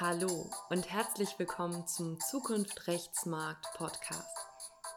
Hallo 0.00 0.48
und 0.70 0.88
herzlich 0.92 1.36
willkommen 1.40 1.88
zum 1.88 2.20
Zukunft 2.20 2.86
Rechtsmarkt 2.86 3.66
Podcast. 3.74 4.36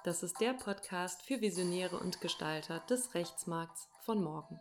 Das 0.04 0.22
ist 0.22 0.40
der 0.40 0.54
Podcast 0.54 1.24
für 1.24 1.42
Visionäre 1.42 1.98
und 1.98 2.22
Gestalter 2.22 2.82
des 2.82 3.16
Rechtsmarkts 3.16 3.88
von 4.02 4.22
morgen. 4.22 4.60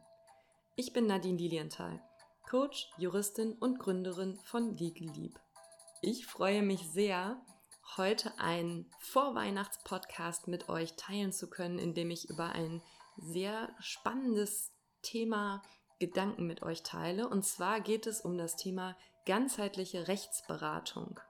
Ich 0.76 0.94
bin 0.94 1.06
Nadine 1.06 1.36
Lilienthal, 1.36 2.00
Coach, 2.48 2.90
Juristin 2.96 3.52
und 3.52 3.78
Gründerin 3.78 4.38
von 4.44 4.78
Legal 4.78 5.14
Leap. 5.14 5.38
Ich 6.00 6.26
freue 6.26 6.62
mich 6.62 6.88
sehr, 6.88 7.38
heute 7.98 8.38
einen 8.38 8.90
Vorweihnachtspodcast 9.00 10.48
mit 10.48 10.70
euch 10.70 10.96
teilen 10.96 11.34
zu 11.34 11.50
können, 11.50 11.78
in 11.78 11.92
dem 11.92 12.10
ich 12.10 12.30
über 12.30 12.46
ein 12.52 12.80
sehr 13.18 13.68
spannendes 13.78 14.72
Thema 15.02 15.62
Gedanken 15.98 16.46
mit 16.46 16.62
euch 16.62 16.82
teile. 16.82 17.28
Und 17.28 17.44
zwar 17.44 17.82
geht 17.82 18.06
es 18.06 18.22
um 18.22 18.38
das 18.38 18.56
Thema 18.56 18.96
ganzheitliche 19.26 20.08
Rechtsberatung. 20.08 21.20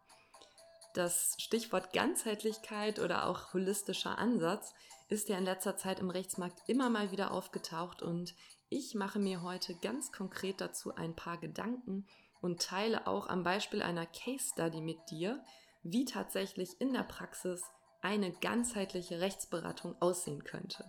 Das 0.94 1.36
Stichwort 1.38 1.92
Ganzheitlichkeit 1.92 2.98
oder 2.98 3.26
auch 3.26 3.54
holistischer 3.54 4.18
Ansatz 4.18 4.74
ist 5.08 5.28
ja 5.28 5.38
in 5.38 5.44
letzter 5.44 5.76
Zeit 5.76 6.00
im 6.00 6.10
Rechtsmarkt 6.10 6.68
immer 6.68 6.90
mal 6.90 7.12
wieder 7.12 7.30
aufgetaucht 7.30 8.02
und 8.02 8.34
ich 8.68 8.94
mache 8.94 9.18
mir 9.18 9.42
heute 9.42 9.74
ganz 9.76 10.12
konkret 10.12 10.60
dazu 10.60 10.94
ein 10.94 11.14
paar 11.14 11.38
Gedanken 11.38 12.06
und 12.40 12.62
teile 12.62 13.06
auch 13.06 13.28
am 13.28 13.42
Beispiel 13.42 13.82
einer 13.82 14.06
Case 14.06 14.50
Study 14.52 14.80
mit 14.80 14.98
dir, 15.10 15.44
wie 15.82 16.04
tatsächlich 16.04 16.80
in 16.80 16.92
der 16.92 17.02
Praxis 17.02 17.62
eine 18.02 18.32
ganzheitliche 18.32 19.20
Rechtsberatung 19.20 20.00
aussehen 20.00 20.44
könnte. 20.44 20.84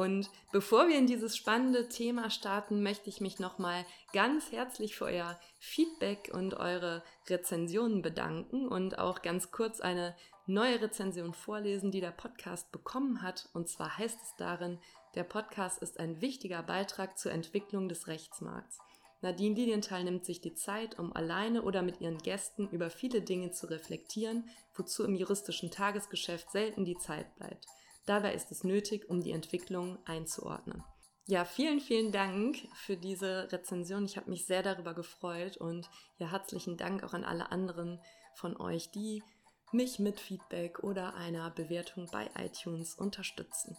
Und 0.00 0.30
bevor 0.50 0.88
wir 0.88 0.96
in 0.96 1.06
dieses 1.06 1.36
spannende 1.36 1.90
Thema 1.90 2.30
starten, 2.30 2.82
möchte 2.82 3.10
ich 3.10 3.20
mich 3.20 3.38
nochmal 3.38 3.84
ganz 4.14 4.50
herzlich 4.50 4.96
für 4.96 5.04
euer 5.04 5.38
Feedback 5.58 6.30
und 6.32 6.54
eure 6.54 7.02
Rezensionen 7.28 8.00
bedanken 8.00 8.66
und 8.66 8.98
auch 8.98 9.20
ganz 9.20 9.50
kurz 9.50 9.78
eine 9.78 10.16
neue 10.46 10.80
Rezension 10.80 11.34
vorlesen, 11.34 11.90
die 11.90 12.00
der 12.00 12.12
Podcast 12.12 12.72
bekommen 12.72 13.20
hat. 13.20 13.50
Und 13.52 13.68
zwar 13.68 13.98
heißt 13.98 14.18
es 14.22 14.34
darin, 14.38 14.78
der 15.16 15.24
Podcast 15.24 15.82
ist 15.82 16.00
ein 16.00 16.22
wichtiger 16.22 16.62
Beitrag 16.62 17.18
zur 17.18 17.32
Entwicklung 17.32 17.90
des 17.90 18.06
Rechtsmarkts. 18.06 18.78
Nadine 19.20 19.54
Lilienthal 19.54 20.02
nimmt 20.02 20.24
sich 20.24 20.40
die 20.40 20.54
Zeit, 20.54 20.98
um 20.98 21.14
alleine 21.14 21.60
oder 21.60 21.82
mit 21.82 22.00
ihren 22.00 22.16
Gästen 22.16 22.70
über 22.70 22.88
viele 22.88 23.20
Dinge 23.20 23.50
zu 23.50 23.68
reflektieren, 23.68 24.48
wozu 24.72 25.04
im 25.04 25.14
juristischen 25.14 25.70
Tagesgeschäft 25.70 26.50
selten 26.50 26.86
die 26.86 26.96
Zeit 26.96 27.36
bleibt. 27.36 27.66
Dabei 28.10 28.34
ist 28.34 28.50
es 28.50 28.64
nötig, 28.64 29.08
um 29.08 29.22
die 29.22 29.30
Entwicklung 29.30 30.04
einzuordnen. 30.04 30.82
Ja, 31.26 31.44
vielen, 31.44 31.78
vielen 31.78 32.10
Dank 32.10 32.56
für 32.74 32.96
diese 32.96 33.52
Rezension. 33.52 34.04
Ich 34.04 34.16
habe 34.16 34.28
mich 34.28 34.46
sehr 34.46 34.64
darüber 34.64 34.94
gefreut 34.94 35.58
und 35.58 35.88
ja, 36.18 36.28
herzlichen 36.28 36.76
Dank 36.76 37.04
auch 37.04 37.12
an 37.12 37.22
alle 37.22 37.52
anderen 37.52 38.02
von 38.34 38.60
euch, 38.60 38.90
die 38.90 39.22
mich 39.70 40.00
mit 40.00 40.18
Feedback 40.18 40.82
oder 40.82 41.14
einer 41.14 41.52
Bewertung 41.52 42.08
bei 42.10 42.28
iTunes 42.36 42.96
unterstützen. 42.96 43.76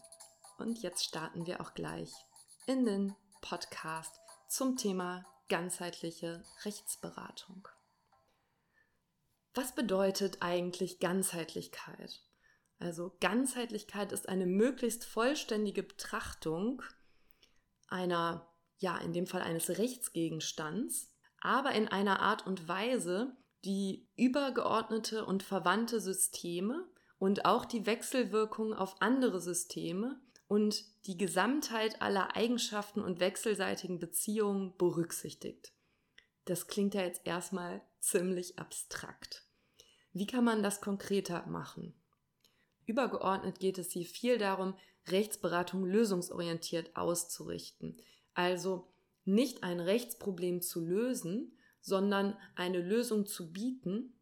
Und 0.58 0.82
jetzt 0.82 1.04
starten 1.04 1.46
wir 1.46 1.60
auch 1.60 1.74
gleich 1.74 2.14
in 2.68 2.86
den 2.86 3.14
Podcast 3.42 4.18
zum 4.48 4.78
Thema 4.78 5.26
ganzheitliche 5.50 6.42
Rechtsberatung. 6.64 7.68
Was 9.54 9.76
bedeutet 9.76 10.38
eigentlich 10.40 11.02
Ganzheitlichkeit? 11.02 12.22
Also 12.82 13.16
Ganzheitlichkeit 13.20 14.12
ist 14.12 14.28
eine 14.28 14.48
möglichst 14.48 15.06
vollständige 15.06 15.84
Betrachtung 15.84 16.82
einer, 17.88 18.52
ja, 18.80 18.98
in 18.98 19.14
dem 19.14 19.28
Fall 19.28 19.44
eines 19.44 19.78
Rechtsgegenstands, 19.78 21.14
aber 21.40 21.74
in 21.74 21.88
einer 21.88 22.22
Art 22.22 22.48
und 22.48 22.68
Weise, 22.68 23.38
die 23.64 24.10
übergeordnete 24.16 25.26
und 25.26 25.44
verwandte 25.44 26.02
Systeme 26.02 26.90
und 27.20 27.46
auch 27.46 27.66
die 27.66 27.86
Wechselwirkung 27.86 28.74
auf 28.74 29.00
andere 29.00 29.40
Systeme 29.40 30.20
und 30.48 30.84
die 31.06 31.18
Gesamtheit 31.18 32.02
aller 32.02 32.36
Eigenschaften 32.36 33.02
und 33.02 33.20
wechselseitigen 33.20 34.00
Beziehungen 34.00 34.76
berücksichtigt. 34.78 35.72
Das 36.46 36.66
klingt 36.66 36.96
ja 36.96 37.04
jetzt 37.04 37.28
erstmal 37.28 37.84
ziemlich 38.00 38.58
abstrakt. 38.58 39.46
Wie 40.14 40.26
kann 40.26 40.44
man 40.44 40.64
das 40.64 40.82
konkreter 40.82 41.46
machen? 41.46 41.94
Übergeordnet 42.86 43.60
geht 43.60 43.78
es 43.78 43.92
hier 43.92 44.06
viel 44.06 44.38
darum, 44.38 44.76
Rechtsberatung 45.08 45.86
lösungsorientiert 45.86 46.96
auszurichten. 46.96 47.98
Also 48.34 48.88
nicht 49.26 49.64
ein 49.64 49.80
Rechtsproblem 49.80 50.62
zu 50.62 50.82
lösen, 50.82 51.58
sondern 51.82 52.38
eine 52.56 52.80
Lösung 52.80 53.26
zu 53.26 53.52
bieten, 53.52 54.14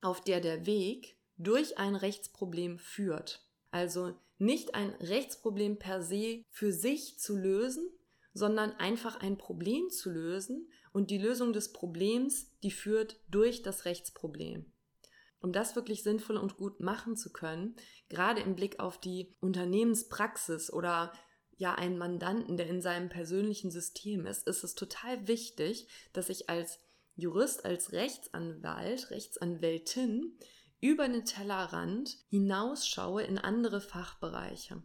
auf 0.00 0.20
der 0.22 0.40
der 0.40 0.66
Weg 0.66 1.16
durch 1.36 1.78
ein 1.78 1.96
Rechtsproblem 1.96 2.78
führt. 2.78 3.44
Also 3.70 4.14
nicht 4.38 4.74
ein 4.74 4.90
Rechtsproblem 5.00 5.78
per 5.78 6.02
se 6.02 6.42
für 6.50 6.72
sich 6.72 7.18
zu 7.18 7.36
lösen, 7.36 7.90
sondern 8.32 8.72
einfach 8.72 9.20
ein 9.20 9.36
Problem 9.36 9.90
zu 9.90 10.10
lösen 10.10 10.68
und 10.92 11.10
die 11.10 11.18
Lösung 11.18 11.52
des 11.52 11.72
Problems, 11.72 12.52
die 12.62 12.70
führt 12.70 13.20
durch 13.28 13.62
das 13.62 13.84
Rechtsproblem 13.84 14.72
um 15.40 15.52
das 15.52 15.76
wirklich 15.76 16.02
sinnvoll 16.02 16.36
und 16.36 16.56
gut 16.56 16.80
machen 16.80 17.16
zu 17.16 17.32
können, 17.32 17.76
gerade 18.08 18.40
im 18.40 18.54
Blick 18.54 18.80
auf 18.80 18.98
die 18.98 19.36
Unternehmenspraxis 19.40 20.72
oder 20.72 21.12
ja 21.56 21.74
einen 21.74 21.98
Mandanten, 21.98 22.56
der 22.56 22.68
in 22.68 22.80
seinem 22.80 23.08
persönlichen 23.08 23.70
System 23.70 24.26
ist, 24.26 24.46
ist 24.46 24.64
es 24.64 24.74
total 24.74 25.26
wichtig, 25.28 25.88
dass 26.12 26.28
ich 26.28 26.48
als 26.48 26.78
Jurist, 27.16 27.64
als 27.64 27.92
Rechtsanwalt, 27.92 29.10
Rechtsanwältin 29.10 30.38
über 30.80 31.08
den 31.08 31.24
Tellerrand 31.24 32.16
hinausschaue 32.30 33.24
in 33.24 33.38
andere 33.38 33.80
Fachbereiche. 33.80 34.82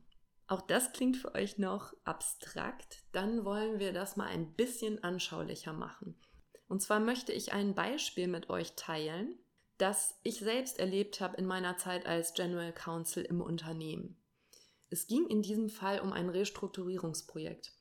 Auch 0.47 0.61
das 0.61 0.91
klingt 0.91 1.17
für 1.17 1.35
euch 1.35 1.57
noch 1.57 1.93
abstrakt, 2.03 3.03
dann 3.11 3.45
wollen 3.45 3.79
wir 3.79 3.93
das 3.93 4.17
mal 4.17 4.27
ein 4.27 4.53
bisschen 4.55 5.03
anschaulicher 5.03 5.73
machen. 5.73 6.19
Und 6.67 6.81
zwar 6.81 6.99
möchte 6.99 7.31
ich 7.31 7.53
ein 7.53 7.75
Beispiel 7.75 8.27
mit 8.27 8.49
euch 8.49 8.75
teilen, 8.75 9.37
das 9.83 10.17
ich 10.23 10.39
selbst 10.39 10.79
erlebt 10.79 11.19
habe 11.19 11.35
in 11.35 11.45
meiner 11.45 11.75
Zeit 11.75 12.05
als 12.05 12.33
General 12.33 12.71
Counsel 12.71 13.25
im 13.25 13.41
Unternehmen. 13.41 14.15
Es 14.89 15.07
ging 15.07 15.27
in 15.27 15.41
diesem 15.41 15.69
Fall 15.69 15.99
um 15.99 16.13
ein 16.13 16.29
Restrukturierungsprojekt. 16.29 17.73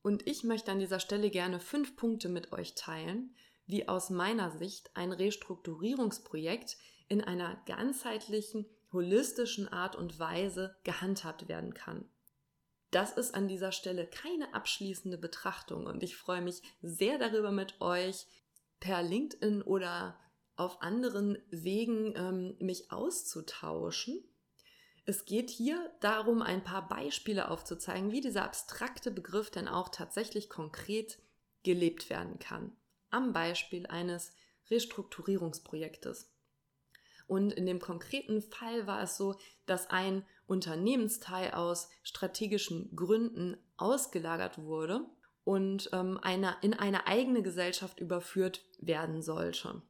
Und 0.00 0.24
ich 0.28 0.44
möchte 0.44 0.70
an 0.70 0.78
dieser 0.78 1.00
Stelle 1.00 1.30
gerne 1.30 1.58
fünf 1.58 1.96
Punkte 1.96 2.28
mit 2.28 2.52
euch 2.52 2.76
teilen, 2.76 3.34
wie 3.66 3.88
aus 3.88 4.08
meiner 4.08 4.52
Sicht 4.52 4.92
ein 4.94 5.10
Restrukturierungsprojekt 5.10 6.76
in 7.08 7.24
einer 7.24 7.60
ganzheitlichen, 7.66 8.64
holistischen 8.92 9.66
Art 9.66 9.96
und 9.96 10.20
Weise 10.20 10.76
gehandhabt 10.84 11.48
werden 11.48 11.74
kann. 11.74 12.08
Das 12.92 13.10
ist 13.14 13.34
an 13.34 13.48
dieser 13.48 13.72
Stelle 13.72 14.06
keine 14.06 14.54
abschließende 14.54 15.18
Betrachtung 15.18 15.86
und 15.86 16.04
ich 16.04 16.16
freue 16.16 16.40
mich 16.40 16.62
sehr 16.82 17.18
darüber 17.18 17.50
mit 17.50 17.80
euch 17.80 18.26
per 18.78 19.02
LinkedIn 19.02 19.62
oder 19.62 20.16
auf 20.58 20.82
anderen 20.82 21.38
Wegen 21.50 22.14
ähm, 22.16 22.56
mich 22.58 22.90
auszutauschen. 22.90 24.22
Es 25.04 25.24
geht 25.24 25.50
hier 25.50 25.90
darum, 26.00 26.42
ein 26.42 26.62
paar 26.62 26.88
Beispiele 26.88 27.50
aufzuzeigen, 27.50 28.10
wie 28.10 28.20
dieser 28.20 28.44
abstrakte 28.44 29.10
Begriff 29.10 29.50
denn 29.50 29.68
auch 29.68 29.88
tatsächlich 29.88 30.50
konkret 30.50 31.18
gelebt 31.62 32.10
werden 32.10 32.38
kann. 32.38 32.76
Am 33.10 33.32
Beispiel 33.32 33.86
eines 33.86 34.32
Restrukturierungsprojektes. 34.70 36.30
Und 37.26 37.52
in 37.52 37.66
dem 37.66 37.78
konkreten 37.78 38.42
Fall 38.42 38.86
war 38.86 39.02
es 39.02 39.16
so, 39.16 39.36
dass 39.66 39.90
ein 39.90 40.24
Unternehmensteil 40.46 41.52
aus 41.52 41.88
strategischen 42.02 42.94
Gründen 42.96 43.56
ausgelagert 43.76 44.58
wurde 44.58 45.06
und 45.44 45.90
ähm, 45.92 46.18
eine, 46.22 46.56
in 46.62 46.74
eine 46.74 47.06
eigene 47.06 47.42
Gesellschaft 47.42 48.00
überführt 48.00 48.64
werden 48.80 49.22
sollte. 49.22 49.82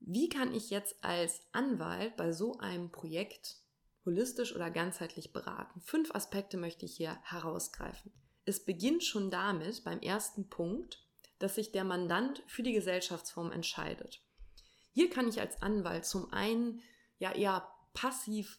Wie 0.00 0.28
kann 0.28 0.54
ich 0.54 0.70
jetzt 0.70 1.04
als 1.04 1.42
Anwalt 1.52 2.16
bei 2.16 2.32
so 2.32 2.58
einem 2.58 2.90
Projekt 2.90 3.56
holistisch 4.04 4.54
oder 4.54 4.70
ganzheitlich 4.70 5.32
beraten? 5.32 5.80
Fünf 5.82 6.14
Aspekte 6.14 6.56
möchte 6.56 6.86
ich 6.86 6.96
hier 6.96 7.18
herausgreifen. 7.22 8.12
Es 8.44 8.64
beginnt 8.64 9.04
schon 9.04 9.30
damit, 9.30 9.84
beim 9.84 10.00
ersten 10.00 10.48
Punkt, 10.48 11.06
dass 11.38 11.54
sich 11.54 11.70
der 11.72 11.84
Mandant 11.84 12.42
für 12.46 12.62
die 12.62 12.72
Gesellschaftsform 12.72 13.52
entscheidet. 13.52 14.22
Hier 14.92 15.10
kann 15.10 15.28
ich 15.28 15.40
als 15.40 15.62
Anwalt 15.62 16.04
zum 16.04 16.32
einen 16.32 16.80
ja 17.18 17.32
eher 17.32 17.68
passiv 17.92 18.58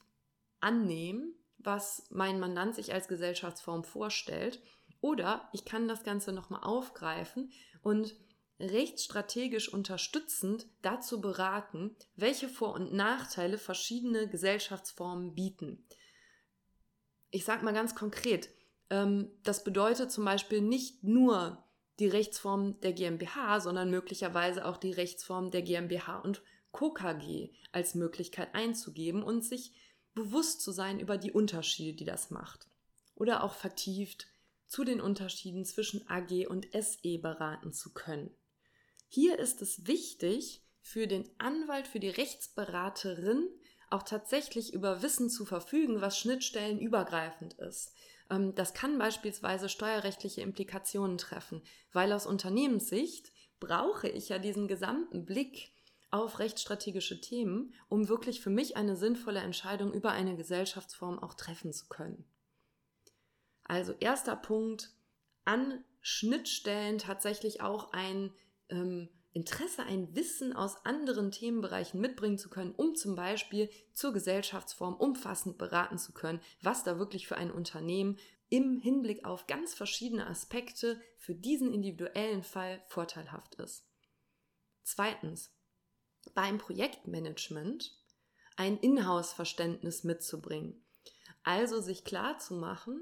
annehmen, 0.59 1.35
was 1.57 2.07
mein 2.09 2.39
Mandant 2.39 2.75
sich 2.75 2.93
als 2.93 3.07
Gesellschaftsform 3.07 3.83
vorstellt, 3.83 4.61
oder 5.01 5.49
ich 5.51 5.65
kann 5.65 5.87
das 5.87 6.03
Ganze 6.03 6.31
nochmal 6.31 6.63
aufgreifen 6.63 7.51
und 7.81 8.15
rechtsstrategisch 8.61 9.73
unterstützend 9.73 10.67
dazu 10.81 11.21
beraten, 11.21 11.95
welche 12.15 12.49
Vor- 12.49 12.73
und 12.73 12.93
Nachteile 12.93 13.57
verschiedene 13.57 14.27
Gesellschaftsformen 14.27 15.33
bieten. 15.33 15.85
Ich 17.29 17.45
sage 17.45 17.65
mal 17.65 17.73
ganz 17.73 17.95
konkret, 17.95 18.49
ähm, 18.89 19.31
das 19.43 19.63
bedeutet 19.63 20.11
zum 20.11 20.25
Beispiel 20.25 20.61
nicht 20.61 21.03
nur 21.03 21.63
die 21.99 22.07
Rechtsform 22.07 22.79
der 22.81 22.93
GmbH, 22.93 23.59
sondern 23.59 23.89
möglicherweise 23.89 24.65
auch 24.65 24.77
die 24.77 24.91
Rechtsform 24.91 25.51
der 25.51 25.61
GmbH 25.61 26.19
und 26.19 26.41
KKG 26.73 27.51
als 27.71 27.95
Möglichkeit 27.95 28.55
einzugeben 28.55 29.23
und 29.23 29.43
sich 29.43 29.73
bewusst 30.13 30.61
zu 30.61 30.71
sein 30.71 30.99
über 30.99 31.17
die 31.17 31.31
Unterschiede, 31.31 31.95
die 31.95 32.05
das 32.05 32.31
macht. 32.31 32.67
Oder 33.15 33.43
auch 33.43 33.53
vertieft 33.53 34.27
zu 34.67 34.83
den 34.83 35.01
Unterschieden 35.01 35.65
zwischen 35.65 36.07
AG 36.09 36.47
und 36.47 36.67
SE 36.71 37.17
beraten 37.19 37.73
zu 37.73 37.93
können. 37.93 38.35
Hier 39.13 39.39
ist 39.39 39.61
es 39.61 39.87
wichtig, 39.87 40.63
für 40.79 41.05
den 41.05 41.29
Anwalt, 41.37 41.85
für 41.85 41.99
die 41.99 42.07
Rechtsberaterin 42.07 43.45
auch 43.89 44.03
tatsächlich 44.03 44.73
über 44.73 45.01
Wissen 45.01 45.29
zu 45.29 45.43
verfügen, 45.45 45.99
was 45.99 46.17
schnittstellenübergreifend 46.17 47.55
ist. 47.55 47.93
Ähm, 48.29 48.55
das 48.55 48.73
kann 48.73 48.97
beispielsweise 48.97 49.67
steuerrechtliche 49.67 50.39
Implikationen 50.39 51.17
treffen, 51.17 51.61
weil 51.91 52.13
aus 52.13 52.25
Unternehmenssicht 52.25 53.33
brauche 53.59 54.07
ich 54.07 54.29
ja 54.29 54.39
diesen 54.39 54.69
gesamten 54.69 55.25
Blick 55.25 55.73
auf 56.09 56.39
rechtsstrategische 56.39 57.19
Themen, 57.19 57.73
um 57.89 58.07
wirklich 58.07 58.39
für 58.39 58.49
mich 58.49 58.77
eine 58.77 58.95
sinnvolle 58.95 59.41
Entscheidung 59.41 59.93
über 59.93 60.13
eine 60.13 60.37
Gesellschaftsform 60.37 61.19
auch 61.19 61.33
treffen 61.33 61.73
zu 61.73 61.89
können. 61.89 62.23
Also 63.65 63.91
erster 63.99 64.37
Punkt, 64.37 64.91
an 65.43 65.83
Schnittstellen 65.99 66.97
tatsächlich 66.97 67.59
auch 67.59 67.91
ein 67.91 68.33
ähm, 68.71 69.09
Interesse, 69.33 69.83
ein 69.83 70.13
Wissen 70.15 70.53
aus 70.53 70.85
anderen 70.85 71.31
Themenbereichen 71.31 72.01
mitbringen 72.01 72.37
zu 72.37 72.49
können, 72.49 72.73
um 72.75 72.95
zum 72.95 73.15
Beispiel 73.15 73.69
zur 73.93 74.11
Gesellschaftsform 74.11 74.95
umfassend 74.95 75.57
beraten 75.57 75.97
zu 75.97 76.11
können, 76.11 76.41
was 76.61 76.83
da 76.83 76.99
wirklich 76.99 77.27
für 77.27 77.37
ein 77.37 77.51
Unternehmen 77.51 78.17
im 78.49 78.81
Hinblick 78.81 79.23
auf 79.23 79.47
ganz 79.47 79.73
verschiedene 79.73 80.27
Aspekte 80.27 81.01
für 81.17 81.33
diesen 81.33 81.73
individuellen 81.73 82.43
Fall 82.43 82.83
vorteilhaft 82.87 83.55
ist. 83.55 83.85
Zweitens, 84.83 85.53
beim 86.33 86.57
Projektmanagement 86.57 87.97
ein 88.57 88.77
Inhouse-Verständnis 88.77 90.03
mitzubringen. 90.03 90.83
Also 91.43 91.79
sich 91.79 92.03
klar 92.03 92.37
zu 92.37 92.53
machen, 92.55 92.99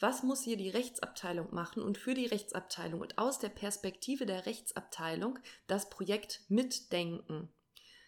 was 0.00 0.22
muss 0.22 0.42
hier 0.42 0.56
die 0.56 0.70
Rechtsabteilung 0.70 1.54
machen 1.54 1.82
und 1.82 1.98
für 1.98 2.14
die 2.14 2.26
Rechtsabteilung 2.26 3.00
und 3.00 3.18
aus 3.18 3.38
der 3.38 3.48
Perspektive 3.48 4.26
der 4.26 4.46
Rechtsabteilung 4.46 5.38
das 5.66 5.88
Projekt 5.88 6.42
mitdenken. 6.48 7.52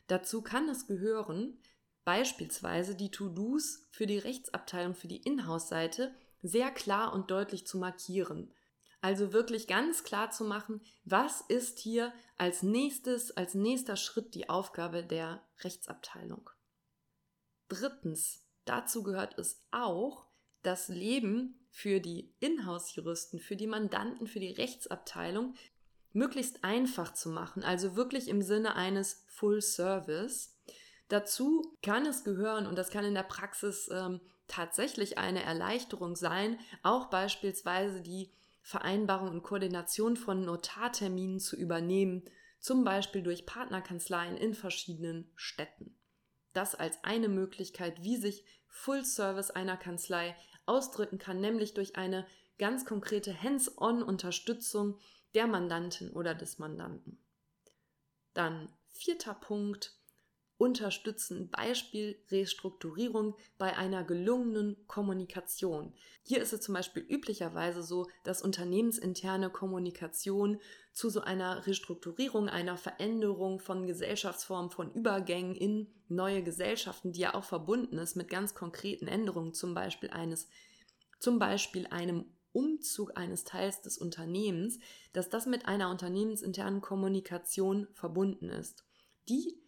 Dazu 0.07 0.43
kann 0.43 0.69
es 0.69 0.87
gehören, 0.87 1.59
beispielsweise 2.05 2.95
die 2.95 3.11
To-Dos 3.11 3.89
für 3.91 4.07
die 4.07 4.19
Rechtsabteilung, 4.19 4.95
für 4.95 5.09
die 5.09 5.23
Inhouse-Seite 5.23 6.15
sehr 6.43 6.71
klar 6.71 7.13
und 7.13 7.31
deutlich 7.31 7.67
zu 7.67 7.79
markieren. 7.79 8.53
Also 9.01 9.33
wirklich 9.33 9.67
ganz 9.67 10.05
klar 10.05 10.31
zu 10.31 10.45
machen, 10.45 10.81
was 11.05 11.41
ist 11.43 11.79
hier 11.79 12.13
als 12.39 12.63
nächstes, 12.63 13.37
als 13.37 13.55
nächster 13.55 13.97
Schritt 13.97 14.35
die 14.35 14.49
Aufgabe 14.49 15.05
der 15.05 15.43
Rechtsabteilung. 15.61 16.51
Drittens, 17.69 18.47
dazu 18.65 19.03
gehört 19.03 19.39
es 19.39 19.65
auch, 19.71 20.26
das 20.67 20.89
Leben 20.89 21.67
für 21.71 22.01
die 22.01 22.35
Inhouse-Juristen, 22.41 23.39
für 23.39 23.57
die 23.57 23.67
Mandanten, 23.67 24.27
für 24.27 24.41
die 24.41 24.53
Rechtsabteilung 24.53 25.55
möglichst 26.13 26.65
einfach 26.65 27.13
zu 27.13 27.29
machen, 27.29 27.63
also 27.63 27.95
wirklich 27.95 28.29
im 28.29 28.43
Sinne 28.43 28.75
eines 28.75 29.25
Full 29.29 29.61
Service. 29.61 30.59
Dazu 31.09 31.77
kann 31.83 32.07
es 32.07 32.25
gehören, 32.25 32.67
und 32.67 32.77
das 32.77 32.91
kann 32.91 33.05
in 33.05 33.15
der 33.15 33.23
Praxis 33.23 33.89
ähm, 33.93 34.21
tatsächlich 34.49 35.19
eine 35.19 35.43
Erleichterung 35.43 36.17
sein, 36.17 36.59
auch 36.83 37.11
beispielsweise 37.11 38.01
die 38.01 38.33
Vereinbarung 38.63 39.29
und 39.29 39.43
Koordination 39.43 40.17
von 40.17 40.45
Notarterminen 40.45 41.39
zu 41.39 41.57
übernehmen, 41.57 42.25
zum 42.59 42.83
Beispiel 42.83 43.23
durch 43.23 43.47
Partnerkanzleien 43.47 44.37
in 44.37 44.55
verschiedenen 44.55 45.31
Städten. 45.37 45.97
Das 46.55 46.75
als 46.75 47.05
eine 47.05 47.29
Möglichkeit, 47.29 48.03
wie 48.03 48.17
sich 48.17 48.45
Full 48.67 49.05
Service 49.05 49.51
einer 49.51 49.77
Kanzlei 49.77 50.35
ausdrücken 50.67 51.19
kann, 51.19 51.41
nämlich 51.41 51.75
durch 51.75 51.97
eine 51.97 52.27
ganz 52.59 52.85
konkrete 52.85 53.43
Hands-on-Unterstützung 53.43 54.99
der 55.35 55.47
Mandantin 55.47 56.11
oder 56.11 56.35
des 56.35 56.59
Mandanten. 56.59 57.19
Dann 58.35 58.69
vierter 58.89 59.35
Punkt, 59.35 59.99
unterstützen 60.59 61.51
Beispiel 61.51 62.19
Restrukturierung 62.31 63.35
bei 63.59 63.77
einer 63.77 64.05
gelungenen 64.05 64.77
Kommunikation. 64.87 65.93
Hier 66.23 66.41
ist 66.41 66.53
es 66.53 66.63
zum 66.63 66.75
Beispiel 66.75 67.03
üblicherweise 67.03 67.83
so, 67.83 68.09
dass 68.25 68.43
unternehmensinterne 68.43 69.51
Kommunikation 69.51 70.59
zu 70.93 71.11
so 71.11 71.21
einer 71.21 71.67
Restrukturierung, 71.67 72.49
einer 72.49 72.79
Veränderung 72.79 73.61
von 73.61 73.87
Gesellschaftsformen, 73.87 74.71
von 74.71 74.93
Übergängen 74.93 75.55
in 75.55 75.89
neue 76.09 76.43
Gesellschaften, 76.43 77.13
die 77.13 77.21
ja 77.21 77.35
auch 77.35 77.45
verbunden 77.45 77.99
ist 77.99 78.17
mit 78.17 78.31
ganz 78.31 78.55
konkreten 78.55 79.09
Änderungen, 79.09 79.53
zum 79.53 79.75
Beispiel 79.75 80.11
eines, 80.11 80.49
zum 81.19 81.39
Beispiel 81.39 81.87
einem 81.89 82.25
Umzug 82.53 83.19
eines 83.19 83.45
Teils 83.45 83.83
des 83.83 83.99
Unternehmens, 83.99 84.79
dass 85.13 85.29
das 85.29 85.45
mit 85.45 85.69
einer 85.69 85.91
unternehmensinternen 85.91 86.81
Kommunikation 86.81 87.89
verbunden 87.93 88.49
ist. 88.49 88.87
Die 89.29 89.61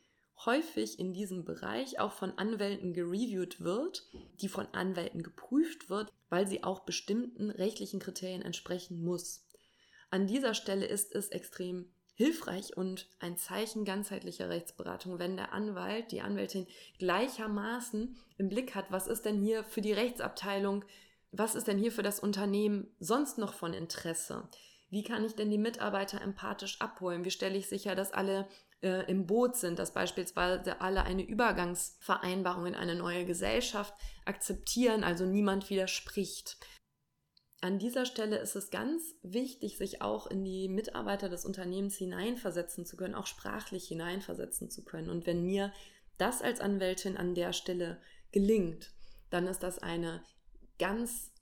häufig 0.46 0.98
in 0.98 1.12
diesem 1.12 1.44
Bereich 1.44 1.98
auch 1.98 2.12
von 2.12 2.36
Anwälten 2.38 2.92
gereviewt 2.92 3.60
wird, 3.60 4.06
die 4.40 4.48
von 4.48 4.66
Anwälten 4.72 5.22
geprüft 5.22 5.90
wird, 5.90 6.12
weil 6.28 6.46
sie 6.46 6.64
auch 6.64 6.80
bestimmten 6.80 7.50
rechtlichen 7.50 8.00
Kriterien 8.00 8.42
entsprechen 8.42 9.02
muss. 9.02 9.44
An 10.10 10.26
dieser 10.26 10.54
Stelle 10.54 10.86
ist 10.86 11.14
es 11.14 11.28
extrem 11.28 11.90
hilfreich 12.14 12.76
und 12.76 13.08
ein 13.20 13.36
Zeichen 13.36 13.84
ganzheitlicher 13.84 14.48
Rechtsberatung, 14.48 15.18
wenn 15.18 15.36
der 15.36 15.52
Anwalt, 15.52 16.10
die 16.10 16.20
Anwältin 16.20 16.66
gleichermaßen 16.98 18.16
im 18.38 18.48
Blick 18.48 18.74
hat, 18.74 18.90
was 18.90 19.06
ist 19.06 19.24
denn 19.24 19.40
hier 19.40 19.62
für 19.62 19.82
die 19.82 19.92
Rechtsabteilung, 19.92 20.84
was 21.30 21.54
ist 21.54 21.68
denn 21.68 21.78
hier 21.78 21.92
für 21.92 22.02
das 22.02 22.18
Unternehmen 22.18 22.88
sonst 22.98 23.38
noch 23.38 23.54
von 23.54 23.72
Interesse? 23.72 24.48
Wie 24.90 25.04
kann 25.04 25.24
ich 25.24 25.34
denn 25.34 25.50
die 25.50 25.58
Mitarbeiter 25.58 26.20
empathisch 26.20 26.80
abholen? 26.80 27.24
Wie 27.24 27.30
stelle 27.30 27.56
ich 27.56 27.68
sicher, 27.68 27.94
dass 27.94 28.12
alle 28.12 28.48
äh, 28.82 29.10
im 29.10 29.26
Boot 29.26 29.56
sind, 29.56 29.78
dass 29.78 29.92
beispielsweise 29.92 30.80
alle 30.80 31.04
eine 31.04 31.22
Übergangsvereinbarung 31.22 32.66
in 32.66 32.74
eine 32.74 32.94
neue 32.94 33.24
Gesellschaft 33.26 33.94
akzeptieren, 34.24 35.04
also 35.04 35.24
niemand 35.24 35.70
widerspricht. 35.70 36.58
An 37.60 37.80
dieser 37.80 38.06
Stelle 38.06 38.38
ist 38.38 38.54
es 38.54 38.70
ganz 38.70 39.02
wichtig, 39.22 39.78
sich 39.78 40.00
auch 40.00 40.28
in 40.28 40.44
die 40.44 40.68
Mitarbeiter 40.68 41.28
des 41.28 41.44
Unternehmens 41.44 41.96
hineinversetzen 41.96 42.86
zu 42.86 42.96
können, 42.96 43.16
auch 43.16 43.26
sprachlich 43.26 43.88
hineinversetzen 43.88 44.70
zu 44.70 44.84
können. 44.84 45.10
Und 45.10 45.26
wenn 45.26 45.44
mir 45.44 45.72
das 46.18 46.40
als 46.40 46.60
Anwältin 46.60 47.16
an 47.16 47.34
der 47.34 47.52
Stelle 47.52 48.00
gelingt, 48.30 48.92
dann 49.30 49.48
ist 49.48 49.64
das 49.64 49.80
eine 49.80 50.22
ganz 50.78 51.32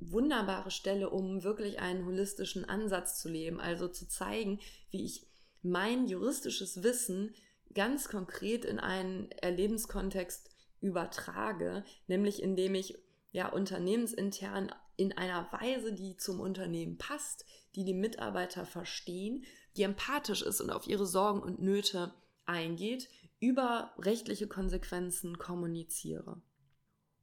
wunderbare 0.00 0.70
Stelle, 0.70 1.08
um 1.08 1.44
wirklich 1.44 1.78
einen 1.78 2.04
holistischen 2.04 2.66
Ansatz 2.66 3.18
zu 3.20 3.30
leben, 3.30 3.58
also 3.58 3.88
zu 3.88 4.06
zeigen, 4.06 4.60
wie 4.90 5.04
ich 5.04 5.26
mein 5.64 6.06
juristisches 6.06 6.82
Wissen 6.82 7.34
ganz 7.72 8.08
konkret 8.08 8.64
in 8.64 8.78
einen 8.78 9.30
Erlebenskontext 9.32 10.50
übertrage, 10.80 11.84
nämlich 12.06 12.42
indem 12.42 12.74
ich 12.74 12.96
ja 13.32 13.48
unternehmensintern 13.48 14.72
in 14.96 15.12
einer 15.12 15.50
Weise, 15.50 15.92
die 15.92 16.16
zum 16.16 16.38
Unternehmen 16.38 16.98
passt, 16.98 17.46
die 17.74 17.84
die 17.84 17.94
Mitarbeiter 17.94 18.64
verstehen, 18.66 19.44
die 19.76 19.82
empathisch 19.82 20.42
ist 20.42 20.60
und 20.60 20.70
auf 20.70 20.86
ihre 20.86 21.06
Sorgen 21.06 21.40
und 21.40 21.60
Nöte 21.60 22.14
eingeht, 22.44 23.08
über 23.40 23.92
rechtliche 23.98 24.46
Konsequenzen 24.46 25.38
kommuniziere. 25.38 26.40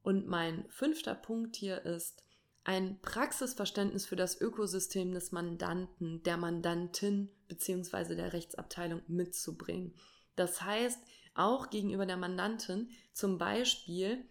Und 0.02 0.28
mein 0.28 0.66
fünfter 0.70 1.16
Punkt 1.16 1.56
hier 1.56 1.86
ist, 1.86 2.24
ein 2.64 3.00
Praxisverständnis 3.02 4.06
für 4.06 4.16
das 4.16 4.40
Ökosystem 4.40 5.14
des 5.14 5.32
Mandanten, 5.32 6.22
der 6.24 6.38
Mandantin 6.38 7.30
bzw. 7.48 8.16
der 8.16 8.34
Rechtsabteilung 8.34 9.02
mitzubringen. 9.08 9.96
Das 10.36 10.62
heißt, 10.62 11.00
auch 11.34 11.70
gegenüber 11.70 12.06
der 12.06 12.18
Mandantin 12.18 12.92
zum 13.14 13.38
Beispiel 13.38 14.26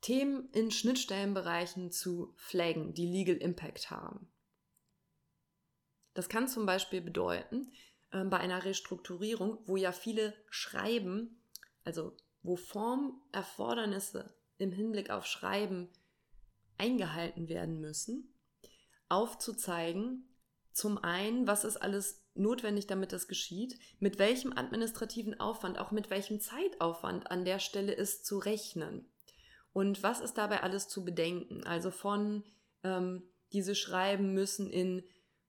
Themen 0.00 0.48
in 0.52 0.70
Schnittstellenbereichen 0.70 1.90
zu 1.90 2.34
flaggen, 2.36 2.94
die 2.94 3.06
Legal 3.06 3.36
Impact 3.36 3.90
haben. 3.90 4.30
Das 6.14 6.28
kann 6.28 6.48
zum 6.48 6.66
Beispiel 6.66 7.00
bedeuten, 7.00 7.72
äh, 8.10 8.24
bei 8.24 8.38
einer 8.38 8.64
Restrukturierung, 8.64 9.58
wo 9.66 9.76
ja 9.76 9.92
viele 9.92 10.34
Schreiben, 10.48 11.42
also 11.84 12.16
wo 12.42 12.56
Formerfordernisse 12.56 14.34
im 14.58 14.72
Hinblick 14.72 15.10
auf 15.10 15.26
Schreiben 15.26 15.90
eingehalten 16.80 17.48
werden 17.48 17.78
müssen, 17.80 18.34
aufzuzeigen, 19.08 20.26
zum 20.72 20.98
einen, 20.98 21.46
was 21.46 21.64
ist 21.64 21.76
alles 21.76 22.24
notwendig, 22.34 22.86
damit 22.86 23.12
das 23.12 23.28
geschieht, 23.28 23.78
mit 23.98 24.18
welchem 24.18 24.56
administrativen 24.56 25.38
Aufwand, 25.38 25.78
auch 25.78 25.90
mit 25.90 26.10
welchem 26.10 26.40
Zeitaufwand 26.40 27.30
an 27.30 27.44
der 27.44 27.58
Stelle 27.58 27.92
ist 27.92 28.24
zu 28.24 28.38
rechnen. 28.38 29.10
Und 29.72 30.02
was 30.02 30.20
ist 30.20 30.34
dabei 30.34 30.62
alles 30.62 30.88
zu 30.88 31.04
bedenken? 31.04 31.64
Also 31.64 31.90
von 31.90 32.44
ähm, 32.82 33.22
diese 33.52 33.74
Schreiben 33.74 34.32
müssen 34.32 34.70
in 34.70 35.02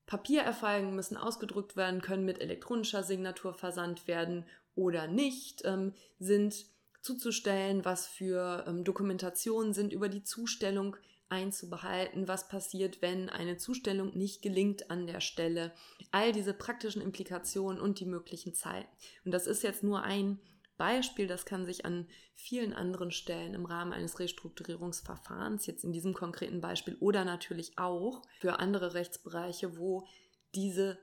Papier 0.06 0.42
erfolgen, 0.42 0.96
müssen 0.96 1.18
ausgedruckt 1.18 1.78
werden, 1.78 2.02
können 2.02 2.26
mit 2.26 2.42
elektronischer 2.42 3.04
Signatur 3.04 3.54
versandt 3.54 4.08
werden 4.08 4.46
oder 4.76 5.08
nicht, 5.08 5.62
ähm, 5.64 5.94
sind 6.20 6.66
zuzustellen, 7.02 7.86
was 7.86 8.08
für 8.08 8.66
ähm, 8.68 8.84
Dokumentationen 8.84 9.74
sind 9.74 9.94
über 9.94 10.10
die 10.10 10.24
Zustellung 10.24 10.98
einzubehalten, 11.32 12.28
was 12.28 12.48
passiert, 12.48 13.02
wenn 13.02 13.30
eine 13.30 13.58
Zustellung 13.58 14.16
nicht 14.16 14.42
gelingt 14.42 14.92
an 14.92 15.08
der 15.08 15.22
Stelle, 15.22 15.74
all 16.12 16.32
diese 16.32 16.54
praktischen 16.54 17.02
Implikationen 17.02 17.80
und 17.80 18.00
die 18.00 18.06
möglichen 18.06 18.54
Zeiten. 18.54 18.90
Und 19.26 19.32
das 19.32 19.48
ist 19.48 19.64
jetzt 19.64 19.84
nur 19.84 20.04
ein 20.04 20.40
Beispiel, 20.78 21.28
das 21.28 21.46
kann 21.46 21.66
sich 21.66 21.86
an 21.86 22.08
vielen 22.34 22.74
anderen 22.74 23.12
Stellen 23.12 23.54
im 23.54 23.66
Rahmen 23.66 23.94
eines 23.94 24.20
Restrukturierungsverfahrens, 24.20 25.68
jetzt 25.68 25.84
in 25.84 25.92
diesem 25.92 26.14
konkreten 26.14 26.60
Beispiel 26.60 26.96
oder 27.00 27.24
natürlich 27.24 27.78
auch 27.78 28.24
für 28.40 28.60
andere 28.60 28.96
Rechtsbereiche, 28.96 29.78
wo 29.78 30.08
diese 30.56 30.98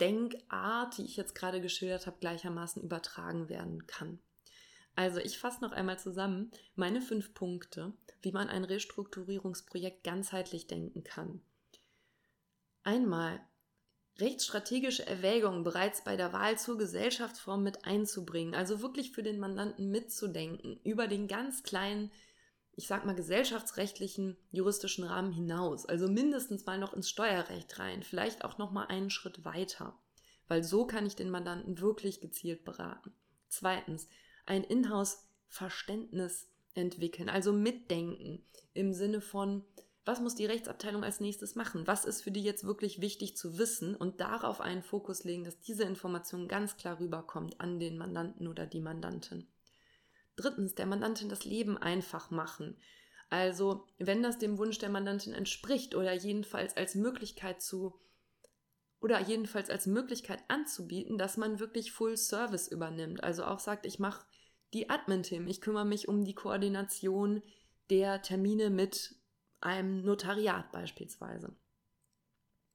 Denkart, 0.00 0.96
die 0.96 1.04
ich 1.04 1.16
jetzt 1.16 1.34
gerade 1.34 1.60
geschildert 1.60 2.06
habe, 2.06 2.18
gleichermaßen 2.20 2.82
übertragen 2.82 3.48
werden 3.48 3.86
kann. 3.86 4.20
Also 4.94 5.18
ich 5.18 5.38
fasse 5.38 5.62
noch 5.62 5.72
einmal 5.72 5.98
zusammen 5.98 6.50
meine 6.74 7.00
fünf 7.00 7.32
Punkte, 7.34 7.92
wie 8.22 8.32
man 8.32 8.48
ein 8.48 8.64
Restrukturierungsprojekt 8.64 10.04
ganzheitlich 10.04 10.66
denken 10.66 11.04
kann. 11.04 11.40
Einmal 12.82 13.40
rechtsstrategische 14.18 15.06
Erwägungen 15.06 15.64
bereits 15.64 16.04
bei 16.04 16.16
der 16.16 16.32
Wahl 16.32 16.58
zur 16.58 16.76
Gesellschaftsform 16.78 17.62
mit 17.62 17.84
einzubringen, 17.84 18.54
also 18.54 18.82
wirklich 18.82 19.12
für 19.12 19.22
den 19.22 19.38
Mandanten 19.38 19.90
mitzudenken, 19.90 20.78
über 20.84 21.08
den 21.08 21.26
ganz 21.26 21.62
kleinen, 21.62 22.10
ich 22.72 22.86
sag 22.86 23.06
mal, 23.06 23.14
gesellschaftsrechtlichen, 23.14 24.36
juristischen 24.50 25.04
Rahmen 25.04 25.32
hinaus, 25.32 25.86
also 25.86 26.08
mindestens 26.08 26.66
mal 26.66 26.78
noch 26.78 26.92
ins 26.92 27.08
Steuerrecht 27.08 27.78
rein, 27.78 28.02
vielleicht 28.02 28.44
auch 28.44 28.58
noch 28.58 28.72
mal 28.72 28.86
einen 28.86 29.10
Schritt 29.10 29.44
weiter, 29.44 29.98
weil 30.48 30.62
so 30.62 30.86
kann 30.86 31.06
ich 31.06 31.16
den 31.16 31.30
Mandanten 31.30 31.80
wirklich 31.80 32.20
gezielt 32.20 32.64
beraten. 32.64 33.14
Zweitens, 33.48 34.06
ein 34.50 34.64
Inhouse-Verständnis 34.64 36.48
entwickeln, 36.74 37.28
also 37.28 37.52
mitdenken 37.52 38.44
im 38.74 38.92
Sinne 38.92 39.20
von, 39.20 39.64
was 40.04 40.20
muss 40.20 40.34
die 40.34 40.46
Rechtsabteilung 40.46 41.04
als 41.04 41.20
nächstes 41.20 41.54
machen? 41.54 41.86
Was 41.86 42.04
ist 42.04 42.22
für 42.22 42.32
die 42.32 42.42
jetzt 42.42 42.64
wirklich 42.64 43.00
wichtig 43.00 43.36
zu 43.36 43.58
wissen 43.58 43.94
und 43.94 44.20
darauf 44.20 44.60
einen 44.60 44.82
Fokus 44.82 45.22
legen, 45.22 45.44
dass 45.44 45.60
diese 45.60 45.84
Information 45.84 46.48
ganz 46.48 46.76
klar 46.76 46.98
rüberkommt 46.98 47.60
an 47.60 47.78
den 47.78 47.96
Mandanten 47.96 48.48
oder 48.48 48.66
die 48.66 48.80
Mandantin. 48.80 49.46
Drittens, 50.34 50.74
der 50.74 50.86
Mandantin 50.86 51.28
das 51.28 51.44
Leben 51.44 51.78
einfach 51.78 52.30
machen. 52.30 52.76
Also, 53.28 53.86
wenn 53.98 54.22
das 54.22 54.38
dem 54.38 54.58
Wunsch 54.58 54.78
der 54.78 54.88
Mandantin 54.88 55.32
entspricht 55.32 55.94
oder 55.94 56.12
jedenfalls 56.12 56.76
als 56.76 56.96
Möglichkeit 56.96 57.62
zu 57.62 58.00
oder 59.00 59.20
jedenfalls 59.20 59.70
als 59.70 59.86
Möglichkeit 59.86 60.42
anzubieten, 60.48 61.18
dass 61.18 61.36
man 61.36 61.60
wirklich 61.60 61.92
Full 61.92 62.16
Service 62.16 62.68
übernimmt. 62.68 63.22
Also 63.22 63.44
auch 63.44 63.58
sagt, 63.58 63.86
ich 63.86 63.98
mache 63.98 64.26
die 64.72 64.88
Admin-Themen, 64.90 65.48
ich 65.48 65.60
kümmere 65.60 65.84
mich 65.84 66.08
um 66.08 66.24
die 66.24 66.34
Koordination 66.34 67.42
der 67.90 68.22
Termine 68.22 68.70
mit 68.70 69.14
einem 69.60 70.04
Notariat 70.04 70.70
beispielsweise. 70.72 71.54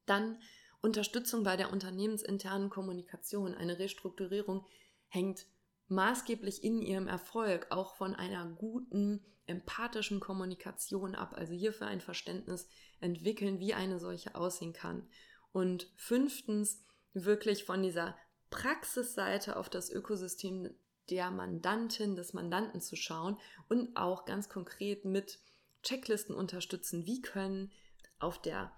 Dann 0.06 0.38
Unterstützung 0.82 1.44
bei 1.44 1.58
der 1.58 1.74
unternehmensinternen 1.74 2.70
Kommunikation. 2.70 3.56
Eine 3.56 3.80
Restrukturierung 3.80 4.66
hängt 5.08 5.48
maßgeblich 5.88 6.64
in 6.64 6.82
ihrem 6.82 7.08
Erfolg 7.08 7.68
auch 7.72 7.96
von 7.96 8.14
einer 8.14 8.46
guten, 8.46 9.26
empathischen 9.48 10.20
Kommunikation 10.20 11.16
ab. 11.16 11.34
Also 11.36 11.54
hierfür 11.54 11.88
ein 11.88 12.02
Verständnis 12.02 12.68
entwickeln, 13.00 13.60
wie 13.60 13.74
eine 13.74 14.00
solche 14.00 14.36
aussehen 14.36 14.74
kann. 14.74 15.08
Und 15.52 15.92
fünftens, 15.96 16.84
wirklich 17.14 17.64
von 17.64 17.82
dieser 17.82 18.16
Praxisseite 18.50 19.56
auf 19.58 19.70
das 19.70 19.90
Ökosystem 19.90 20.70
der 21.10 21.32
Mandantin, 21.32 22.16
des 22.16 22.34
Mandanten 22.34 22.82
zu 22.82 22.96
schauen 22.96 23.38
und 23.70 23.96
auch 23.96 24.26
ganz 24.26 24.50
konkret 24.50 25.06
mit 25.06 25.40
Checklisten 25.84 26.36
unterstützen. 26.36 27.06
Wie 27.06 27.22
können 27.22 27.72
auf 28.20 28.42
der 28.42 28.72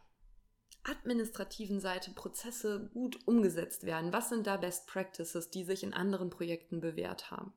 administrativen 0.84 1.80
Seite 1.80 2.12
Prozesse 2.12 2.90
gut 2.94 3.20
umgesetzt 3.26 3.84
werden? 3.84 4.14
Was 4.14 4.30
sind 4.30 4.48
da 4.48 4.58
Best 4.58 4.88
Practices, 4.88 5.50
die 5.50 5.64
sich 5.64 5.84
in 5.84 5.94
anderen 5.94 6.30
Projekten 6.30 6.80
bewährt 6.80 7.32
haben? 7.32 7.54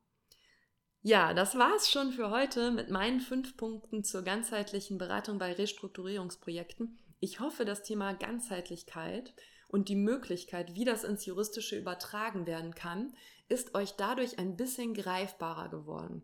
Ja, 1.02 1.32
das 1.32 1.56
war 1.56 1.74
es 1.76 1.90
schon 1.90 2.12
für 2.12 2.30
heute 2.30 2.70
mit 2.72 2.90
meinen 2.90 3.20
fünf 3.20 3.56
Punkten 3.56 4.04
zur 4.04 4.22
ganzheitlichen 4.22 4.98
Beratung 4.98 5.38
bei 5.38 5.52
Restrukturierungsprojekten. 5.52 6.98
Ich 7.20 7.40
hoffe, 7.40 7.64
das 7.64 7.82
Thema 7.82 8.12
Ganzheitlichkeit 8.12 9.32
und 9.70 9.88
die 9.88 9.96
Möglichkeit, 9.96 10.74
wie 10.74 10.84
das 10.84 11.04
ins 11.04 11.24
Juristische 11.26 11.78
übertragen 11.78 12.46
werden 12.46 12.74
kann, 12.74 13.14
ist 13.48 13.74
euch 13.74 13.92
dadurch 13.92 14.38
ein 14.38 14.56
bisschen 14.56 14.94
greifbarer 14.94 15.68
geworden. 15.68 16.22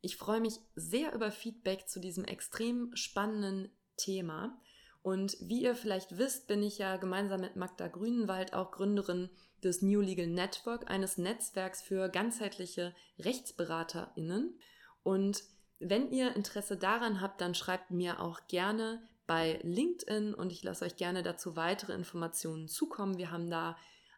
Ich 0.00 0.16
freue 0.16 0.40
mich 0.40 0.60
sehr 0.74 1.12
über 1.12 1.30
Feedback 1.30 1.88
zu 1.88 2.00
diesem 2.00 2.24
extrem 2.24 2.94
spannenden 2.94 3.70
Thema. 3.96 4.60
Und 5.02 5.36
wie 5.40 5.62
ihr 5.62 5.74
vielleicht 5.74 6.18
wisst, 6.18 6.46
bin 6.48 6.62
ich 6.62 6.78
ja 6.78 6.96
gemeinsam 6.96 7.40
mit 7.40 7.56
Magda 7.56 7.88
Grünenwald 7.88 8.52
auch 8.52 8.70
Gründerin 8.70 9.30
des 9.62 9.82
New 9.82 10.00
Legal 10.00 10.26
Network, 10.26 10.90
eines 10.90 11.18
Netzwerks 11.18 11.82
für 11.82 12.08
ganzheitliche 12.08 12.94
RechtsberaterInnen. 13.18 14.58
Und 15.02 15.42
wenn 15.80 16.10
ihr 16.10 16.34
Interesse 16.36 16.76
daran 16.76 17.20
habt, 17.20 17.40
dann 17.40 17.54
schreibt 17.54 17.90
mir 17.90 18.20
auch 18.20 18.46
gerne 18.48 19.08
bei 19.28 19.60
LinkedIn 19.62 20.34
und 20.34 20.50
ich 20.52 20.64
lasse 20.64 20.86
euch 20.86 20.96
gerne 20.96 21.22
dazu 21.22 21.54
weitere 21.54 21.92
Informationen 21.92 22.66
zukommen. 22.66 23.18
Wir 23.18 23.30
haben 23.30 23.50
da 23.50 23.76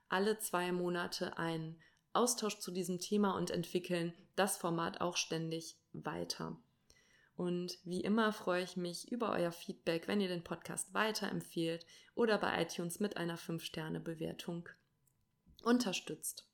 alle 0.09 0.39
zwei 0.39 0.71
Monate 0.71 1.37
einen 1.37 1.83
Austausch 2.13 2.61
zu 2.61 2.71
diesem 2.71 3.01
Thema 3.01 3.37
und 3.37 3.51
entwickeln 3.51 4.15
das 4.37 4.57
Format 4.57 5.01
auch 5.01 5.17
ständig 5.17 5.77
weiter. 5.93 6.57
Und 7.35 7.79
wie 7.85 8.03
immer 8.03 8.33
freue 8.33 8.63
ich 8.63 8.77
mich 8.77 9.11
über 9.11 9.33
euer 9.33 9.51
Feedback, 9.51 10.07
wenn 10.07 10.21
ihr 10.21 10.29
den 10.29 10.45
Podcast 10.45 10.95
weiterempfehlt 10.95 11.85
oder 12.15 12.39
bei 12.39 12.63
iTunes 12.63 13.01
mit 13.01 13.17
einer 13.17 13.37
5-Sterne-Bewertung 13.37 14.69
unterstützt. 15.65 16.47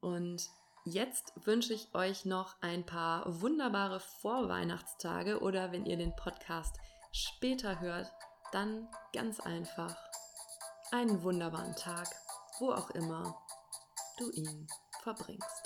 Und 0.00 0.48
jetzt 0.84 1.32
wünsche 1.44 1.74
ich 1.74 1.94
euch 1.94 2.24
noch 2.24 2.60
ein 2.60 2.84
paar 2.84 3.40
wunderbare 3.40 4.00
Vorweihnachtstage 4.00 5.38
oder 5.40 5.70
wenn 5.70 5.86
ihr 5.86 5.96
den 5.96 6.16
Podcast 6.16 6.76
später 7.16 7.80
hört, 7.80 8.12
dann 8.52 8.88
ganz 9.12 9.40
einfach 9.40 9.96
einen 10.92 11.22
wunderbaren 11.22 11.74
Tag, 11.74 12.08
wo 12.58 12.72
auch 12.72 12.90
immer 12.90 13.42
du 14.18 14.30
ihn 14.30 14.66
verbringst. 15.02 15.65